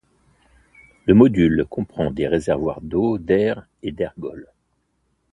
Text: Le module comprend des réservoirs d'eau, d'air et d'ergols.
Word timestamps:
Le 1.05 1.13
module 1.13 1.63
comprend 1.69 2.09
des 2.09 2.27
réservoirs 2.27 2.81
d'eau, 2.81 3.19
d'air 3.19 3.67
et 3.83 3.91
d'ergols. 3.91 4.47